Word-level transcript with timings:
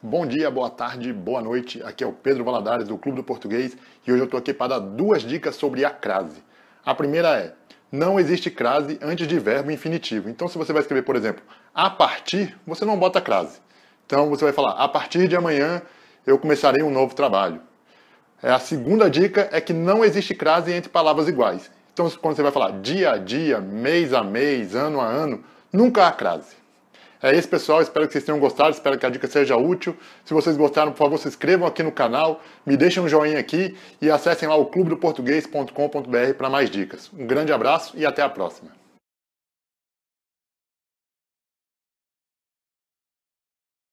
Bom 0.00 0.24
dia, 0.24 0.48
boa 0.48 0.70
tarde, 0.70 1.12
boa 1.12 1.42
noite. 1.42 1.82
Aqui 1.82 2.04
é 2.04 2.06
o 2.06 2.12
Pedro 2.12 2.44
Valadares 2.44 2.86
do 2.86 2.96
Clube 2.96 3.16
do 3.16 3.24
Português 3.24 3.76
e 4.06 4.12
hoje 4.12 4.20
eu 4.20 4.26
estou 4.26 4.38
aqui 4.38 4.54
para 4.54 4.74
dar 4.74 4.78
duas 4.78 5.22
dicas 5.22 5.56
sobre 5.56 5.84
a 5.84 5.90
crase. 5.90 6.40
A 6.86 6.94
primeira 6.94 7.36
é: 7.36 7.52
não 7.90 8.20
existe 8.20 8.48
crase 8.48 8.96
antes 9.02 9.26
de 9.26 9.36
verbo 9.40 9.72
infinitivo. 9.72 10.30
Então, 10.30 10.46
se 10.46 10.56
você 10.56 10.72
vai 10.72 10.82
escrever, 10.82 11.02
por 11.02 11.16
exemplo, 11.16 11.42
a 11.74 11.90
partir, 11.90 12.56
você 12.64 12.84
não 12.84 12.96
bota 12.96 13.20
crase. 13.20 13.58
Então, 14.06 14.30
você 14.30 14.44
vai 14.44 14.52
falar: 14.52 14.74
a 14.74 14.86
partir 14.86 15.26
de 15.26 15.34
amanhã 15.34 15.82
eu 16.24 16.38
começarei 16.38 16.84
um 16.84 16.92
novo 16.92 17.12
trabalho. 17.12 17.60
É, 18.40 18.52
a 18.52 18.60
segunda 18.60 19.10
dica 19.10 19.48
é 19.50 19.60
que 19.60 19.72
não 19.72 20.04
existe 20.04 20.32
crase 20.32 20.72
entre 20.72 20.88
palavras 20.88 21.26
iguais. 21.26 21.72
Então, 21.92 22.08
quando 22.22 22.36
você 22.36 22.42
vai 22.44 22.52
falar 22.52 22.70
dia 22.80 23.10
a 23.10 23.18
dia, 23.18 23.60
mês 23.60 24.14
a 24.14 24.22
mês, 24.22 24.76
ano 24.76 25.00
a 25.00 25.06
ano, 25.06 25.42
nunca 25.72 26.06
há 26.06 26.12
crase. 26.12 26.57
É 27.22 27.34
isso, 27.34 27.48
pessoal. 27.48 27.82
Espero 27.82 28.06
que 28.06 28.12
vocês 28.12 28.24
tenham 28.24 28.38
gostado. 28.38 28.70
Espero 28.70 28.98
que 28.98 29.04
a 29.04 29.10
dica 29.10 29.26
seja 29.26 29.56
útil. 29.56 29.96
Se 30.24 30.32
vocês 30.32 30.56
gostaram, 30.56 30.92
por 30.92 30.98
favor, 30.98 31.18
se 31.18 31.28
inscrevam 31.28 31.66
aqui 31.66 31.82
no 31.82 31.92
canal, 31.92 32.40
me 32.64 32.76
deixem 32.76 33.02
um 33.02 33.08
joinha 33.08 33.38
aqui 33.38 33.76
e 34.00 34.10
acessem 34.10 34.48
lá 34.48 34.56
o 34.56 34.66
clubedoportuguês.com.br 34.66 36.34
para 36.36 36.48
mais 36.48 36.70
dicas. 36.70 37.10
Um 37.12 37.26
grande 37.26 37.52
abraço 37.52 37.96
e 37.96 38.06
até 38.06 38.22
a 38.22 38.28
próxima. 38.28 38.87